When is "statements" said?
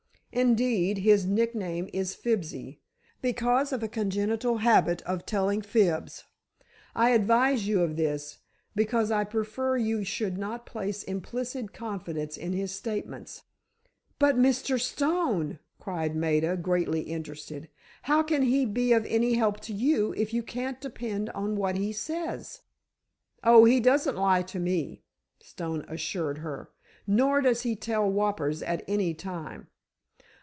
12.73-13.41